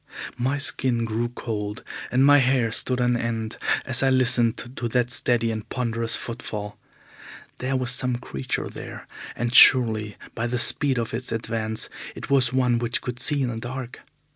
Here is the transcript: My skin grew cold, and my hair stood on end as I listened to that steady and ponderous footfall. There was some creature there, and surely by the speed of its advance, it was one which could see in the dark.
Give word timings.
My 0.39 0.57
skin 0.57 1.05
grew 1.05 1.29
cold, 1.29 1.83
and 2.09 2.25
my 2.25 2.39
hair 2.39 2.71
stood 2.71 2.99
on 2.99 3.15
end 3.15 3.57
as 3.85 4.01
I 4.01 4.09
listened 4.09 4.57
to 4.75 4.87
that 4.87 5.11
steady 5.11 5.51
and 5.51 5.69
ponderous 5.69 6.15
footfall. 6.15 6.79
There 7.59 7.75
was 7.75 7.91
some 7.91 8.15
creature 8.15 8.67
there, 8.67 9.07
and 9.35 9.53
surely 9.53 10.17
by 10.33 10.47
the 10.47 10.57
speed 10.57 10.97
of 10.97 11.13
its 11.13 11.31
advance, 11.31 11.87
it 12.15 12.31
was 12.31 12.51
one 12.51 12.79
which 12.79 13.01
could 13.01 13.19
see 13.19 13.43
in 13.43 13.49
the 13.49 13.57
dark. 13.57 13.99